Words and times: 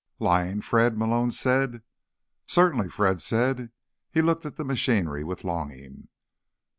"Lying, 0.17 0.61
Fred?" 0.61 0.97
Malone 0.97 1.29
said. 1.29 1.83
"Certainly," 2.47 2.89
Fred 2.89 3.21
said. 3.21 3.69
He 4.09 4.23
looked 4.23 4.47
at 4.47 4.55
the 4.55 4.65
machinery 4.65 5.23
with 5.23 5.43
longing. 5.43 6.07